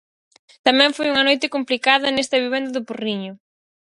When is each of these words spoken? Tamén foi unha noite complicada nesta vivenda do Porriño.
Tamén 0.65 0.95
foi 0.97 1.07
unha 1.09 1.27
noite 1.27 1.51
complicada 1.55 2.13
nesta 2.15 2.41
vivenda 2.45 2.73
do 2.73 2.85
Porriño. 2.87 3.33